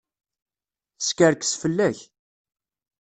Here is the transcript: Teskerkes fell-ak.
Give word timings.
Teskerkes 0.99 1.53
fell-ak. 1.61 1.99